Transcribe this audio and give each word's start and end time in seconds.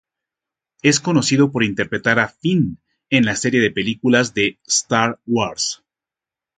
Es 0.81 0.99
conocido 0.99 1.51
por 1.51 1.63
interpretar 1.63 2.17
a 2.17 2.27
"Finn" 2.27 2.79
en 3.11 3.23
la 3.27 3.35
serie 3.35 3.61
de 3.61 3.69
películas 3.69 4.33
de 4.33 4.59
"Star 4.65 5.19
Wars". 5.27 5.83